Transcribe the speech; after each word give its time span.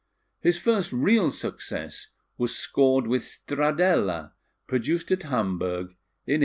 His 0.39 0.57
first 0.57 0.91
real 0.91 1.29
success 1.29 2.07
was 2.35 2.55
scored 2.55 3.05
with 3.05 3.21
Stradella, 3.21 4.31
produced 4.65 5.11
at 5.11 5.21
Hamburg 5.21 5.93
in 6.25 6.39
1844. 6.39 6.39